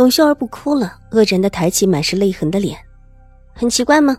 [0.00, 2.74] 董秀儿不哭了，愕然的抬起满是泪痕的脸。
[3.52, 4.16] 很奇怪吗？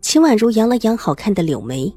[0.00, 1.94] 秦婉如扬了扬好看的柳眉。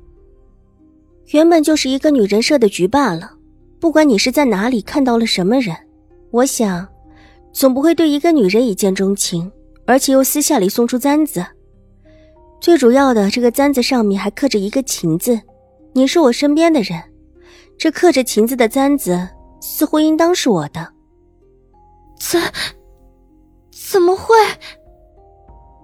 [1.29, 3.31] 原本就是一个女人设的局罢了。
[3.79, 5.75] 不管你是在哪里看到了什么人，
[6.29, 6.87] 我想，
[7.51, 9.51] 总不会对一个女人一见钟情，
[9.87, 11.43] 而且又私下里送出簪子。
[12.61, 15.41] 最主要的，这个簪子上面还刻着一个“情”字。
[15.91, 17.01] 你是我身边的人，
[17.79, 19.27] 这刻着“情”字的簪子，
[19.59, 20.93] 似乎应当是我的。
[22.19, 22.39] 簪。
[23.89, 24.35] 怎么会？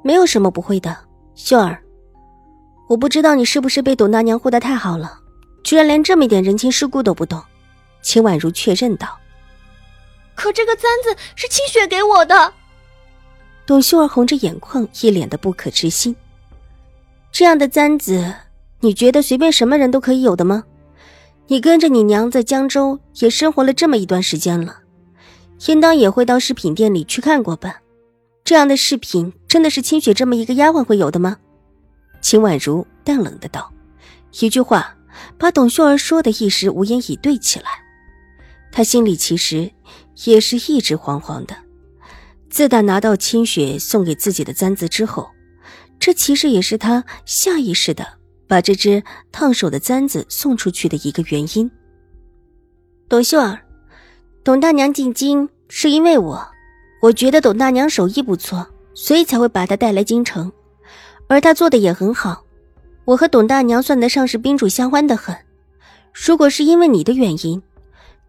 [0.04, 0.98] 没有什么不会的，
[1.36, 1.82] 秀儿。
[2.90, 5.20] 我不知道你是不是被董大娘护得太好了，
[5.64, 7.42] 居然连这么一点人情世故都不懂。
[8.02, 9.18] 秦婉如确认道。
[10.36, 12.54] 可这个簪子是清雪给我的。
[13.66, 16.14] 董秀儿红着眼眶，一脸的不可置信。
[17.32, 18.34] 这样的簪子，
[18.82, 20.66] 你觉得随便什么人都可以有的吗？
[21.48, 24.80] 你跟着你娘在江州也生活了这么一段时间了，
[25.68, 27.80] 应当也会到饰品店里去看过吧？
[28.54, 31.38] 这样的饰品真的是清雪这么一个丫鬟会有的吗？
[32.22, 33.74] 秦婉如淡冷的道，
[34.42, 34.96] 一句话
[35.40, 37.66] 把董秀儿说的一时无言以对起来。
[38.72, 39.72] 她心里其实
[40.26, 41.56] 也是一直惶惶的。
[42.48, 45.28] 自打拿到清雪送给自己的簪子之后，
[45.98, 48.06] 这其实也是她下意识的
[48.48, 49.02] 把这只
[49.32, 51.72] 烫手的簪子送出去的一个原因。
[53.10, 53.60] 董秀儿，
[54.44, 56.53] 董大娘进京是因为我。
[57.04, 60.50] 我觉得董大娘手艺不错，所以才会把她带来京城，
[61.28, 62.42] 而她做的也很好。
[63.04, 65.36] 我和董大娘算得上是宾主相欢的很。
[66.14, 67.62] 如果是因为你的原因，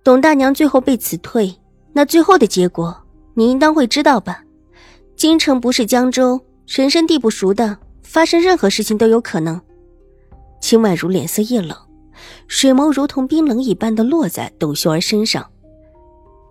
[0.02, 1.54] 董大娘最后被辞退，
[1.92, 3.00] 那最后的结果
[3.34, 4.42] 你应当会知道吧？
[5.14, 9.60] 京城不是江州，人生地不熟的，发生任何事情都有可能。
[10.60, 11.78] 秦婉如脸色一冷，
[12.48, 15.48] 水眸如同冰冷一般的落在董秀儿身上。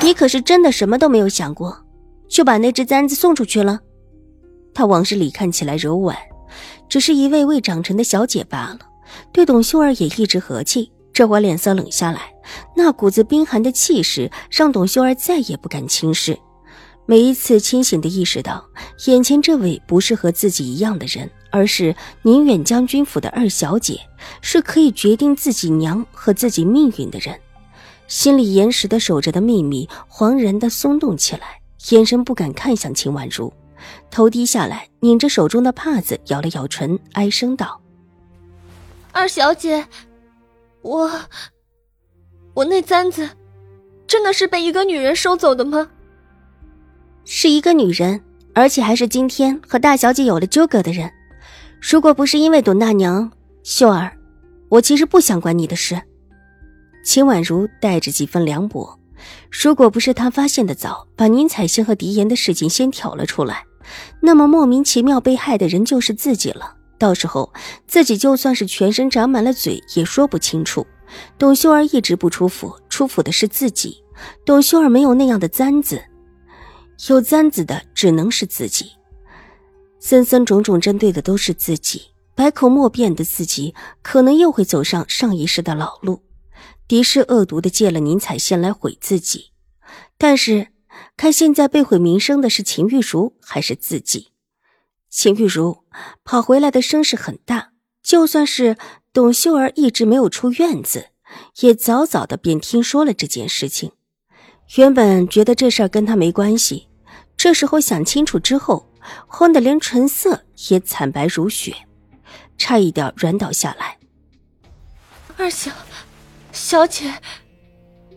[0.01, 1.82] 你可是真的什么都没有想过？
[2.27, 3.79] 就把那只簪子送出去了。
[4.73, 6.17] 她往日里看起来柔婉，
[6.89, 8.79] 只是一位未长成的小姐罢了。
[9.31, 12.33] 对董秀儿也一直和气，这会脸色冷下来，
[12.75, 16.37] 那股子冰寒的气势让董秀儿再也不敢轻视。
[17.05, 18.65] 每一次清醒的意识到
[19.07, 23.99] 眼前这位不是和自己一样的人，而是宁远将军府的二小姐，
[24.41, 27.37] 是可以决定自己娘和自己命运的人，
[28.07, 31.59] 心里严实的守着的秘密惶然的松动起来。
[31.91, 33.51] 眼神不敢看向秦婉如，
[34.09, 37.81] 头低下来，拧着手中的帕子，咬了咬唇，哀声道
[39.11, 39.85] ：“二小姐，
[40.81, 41.11] 我……
[42.53, 43.29] 我那簪子，
[44.07, 45.89] 真的是被一个女人收走的吗？
[47.25, 48.21] 是一个女人，
[48.53, 51.11] 而且还是今天和大小姐有了纠葛的人。
[51.81, 53.29] 如果不是因为董大娘，
[53.63, 54.15] 秀儿，
[54.69, 56.01] 我其实不想管你的事。”
[57.03, 58.97] 秦婉如带着几分凉薄。
[59.49, 63.65] 如果不是他发现的早，把宁采仙和狄言的事情先挑了出来，
[64.21, 66.75] 那么莫名其妙被害的人就是自己了。
[66.97, 67.51] 到时候
[67.85, 70.85] 自己就算是全身长满了嘴，也说不清楚。
[71.37, 74.01] 董秀儿一直不出府，出府的是自己。
[74.45, 76.01] 董秀儿没有那样的簪子，
[77.09, 78.91] 有簪子的只能是自己。
[79.99, 82.01] 森森种种针对的都是自己，
[82.35, 86.21] 百口莫辩的自己，可能又会走上上一世的老路。
[86.87, 89.51] 敌是恶毒的借了宁采仙来毁自己，
[90.17, 90.67] 但是
[91.17, 94.31] 看现在被毁名声的是秦玉茹还是自己？
[95.09, 95.83] 秦玉茹
[96.23, 97.71] 跑回来的声势很大，
[98.01, 98.77] 就算是
[99.11, 101.09] 董秀儿一直没有出院子，
[101.61, 103.91] 也早早的便听说了这件事情。
[104.77, 106.87] 原本觉得这事儿跟他没关系，
[107.37, 108.91] 这时候想清楚之后，
[109.27, 111.75] 慌得连唇色也惨白如雪，
[112.57, 113.97] 差一点软倒下来。
[115.37, 115.71] 二小。
[116.53, 117.11] 小姐，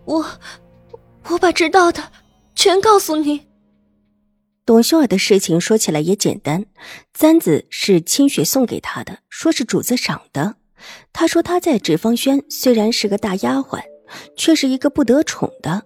[0.05, 0.25] 我
[1.31, 2.03] 我把知道的
[2.55, 3.47] 全告诉你。
[4.67, 6.67] 董秀儿的事情说起来也简单，
[7.15, 10.56] 簪子是清雪送给她的，说是主子赏的。
[11.15, 13.81] 她说她在纸坊轩虽然是个大丫鬟，
[14.37, 15.83] 却是一个不得宠的。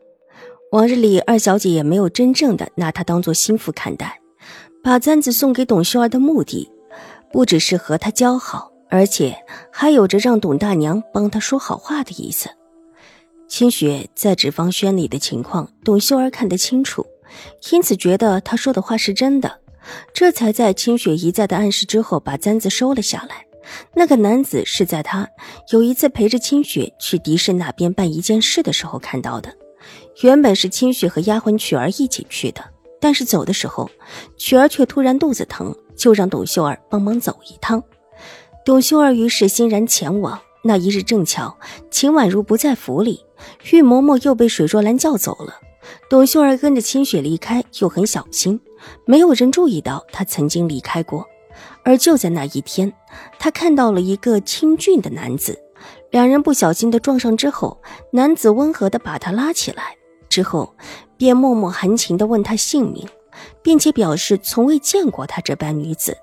[0.73, 4.21] 往日里二小姐也没有真正的拿她当做心腹看待，
[4.83, 6.69] 把簪子送给董秀儿的目的，
[7.33, 8.73] 不只是和她交好。
[8.91, 9.37] 而且
[9.73, 12.51] 还有着让董大娘帮他说好话的意思。
[13.49, 17.07] 清雪在纸坊轩里的情况，董秀儿看得清楚，
[17.73, 19.61] 因此觉得他说的话是真的。
[20.13, 23.47] 这才在清雪一再的暗示之后，把簪子收了下来。
[23.95, 25.29] 那个男子是在他
[25.71, 29.55] 有一次陪着清雪去狄氏那边办一件事的时候看到的。
[30.23, 32.63] 原本是清雪和丫鬟曲儿一起去的，
[33.01, 33.89] 但是走的时候，
[34.37, 37.83] 曲儿却突然肚子疼，就让董秀儿帮忙走一趟。
[38.65, 40.41] 董秀儿于是欣然前往。
[40.63, 41.57] 那一日正巧
[41.91, 43.25] 秦婉如不在府里，
[43.73, 45.55] 玉嬷嬷又被水若兰叫走了。
[46.11, 48.61] 董秀儿跟着清雪离开，又很小心，
[49.07, 51.27] 没有人注意到她曾经离开过。
[51.83, 52.93] 而就在那一天，
[53.39, 55.59] 她看到了一个清俊的男子，
[56.11, 57.81] 两人不小心的撞上之后，
[58.13, 59.97] 男子温和的把她拉起来，
[60.29, 60.75] 之后
[61.17, 63.09] 便默默含情的问她姓名，
[63.63, 66.15] 并且表示从未见过她这般女子，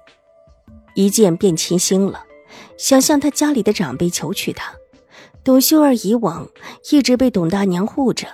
[0.94, 2.26] 一见便倾心了。
[2.78, 4.74] 想向他家里的长辈求娶她。
[5.44, 6.48] 董秀儿以往
[6.92, 8.28] 一直被董大娘护着，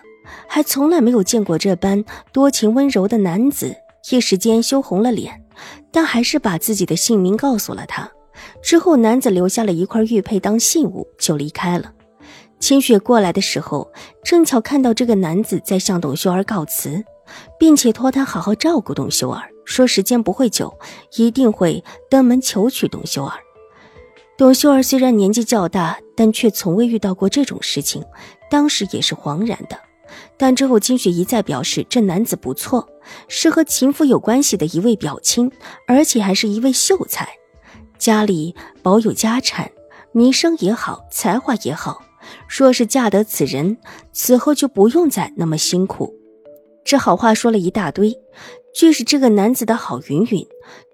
[0.47, 3.75] 还从来没有见过这般多情温柔的男子，
[4.11, 5.43] 一时间羞红了脸，
[5.91, 8.11] 但还是把自己的姓名告诉了他。
[8.63, 11.93] 之后，男子留下了一块玉佩当信物，就离开了。
[12.59, 13.91] 清雪过来的时候，
[14.23, 17.03] 正巧看到这个男子在向董秀儿告辞，
[17.59, 20.73] 并且托他好好照顾董秀儿，说时间不会久，
[21.17, 23.33] 一定会登门求娶董秀儿。
[24.35, 28.03] 董秀儿虽然年纪较大，但却从未遇到过这种事情，
[28.49, 29.77] 当时也是惶然的。
[30.37, 32.87] 但之后金雪一再表示，这男子不错，
[33.27, 35.51] 是和秦府有关系的一位表亲，
[35.87, 37.29] 而且还是一位秀才，
[37.97, 39.71] 家里保有家产，
[40.11, 42.01] 名声也好，才华也好。
[42.47, 43.77] 若是嫁得此人，
[44.11, 46.13] 此后就不用再那么辛苦。
[46.83, 48.15] 这好话说了一大堆，
[48.73, 50.45] 俱是这个男子的好云云，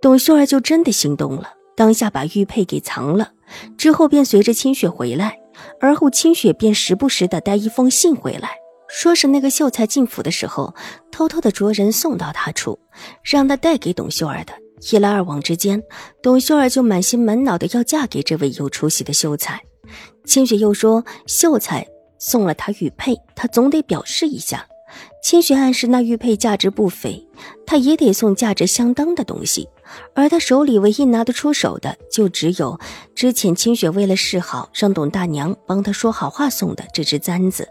[0.01, 1.53] 董秀儿就真的心动了。
[1.79, 3.31] 当下把玉佩给藏了，
[3.77, 5.39] 之后便随着清雪回来，
[5.79, 8.49] 而后清雪便时不时的带一封信回来，
[8.89, 10.75] 说是那个秀才进府的时候，
[11.09, 12.77] 偷偷的着人送到他处，
[13.23, 14.51] 让他带给董秀儿的。
[14.91, 15.81] 一来二往之间，
[16.21, 19.61] 董秀儿就满心满脑的要嫁给这位有出息的秀才。
[20.25, 21.87] 清雪又说，秀才
[22.17, 24.67] 送了她玉佩，她总得表示一下。
[25.21, 27.27] 清雪暗示那玉佩价值不菲，
[27.65, 29.67] 她也得送价值相当的东西。
[30.13, 32.79] 而他手里唯一拿得出手的，就只有
[33.15, 37.67] 之前清雪为了示好，让董大娘帮她说好话送的这只簪子。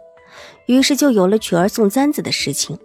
[0.66, 2.78] 于是就有了曲儿送簪子的事情。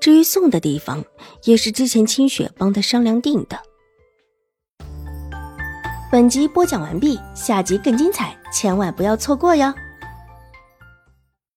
[0.00, 1.04] 至于送的地方，
[1.44, 3.58] 也是之前清雪帮他商量定的。
[6.10, 9.72] 本集播讲完毕，下集更精彩，千万不要错过哟。